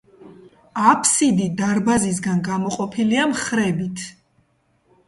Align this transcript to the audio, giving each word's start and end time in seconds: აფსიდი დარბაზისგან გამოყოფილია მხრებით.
აფსიდი 0.91 1.45
დარბაზისგან 1.61 2.43
გამოყოფილია 2.49 3.31
მხრებით. 3.37 4.07